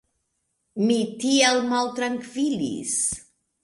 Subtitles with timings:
[0.85, 3.01] Mi tiel maltrankvilis!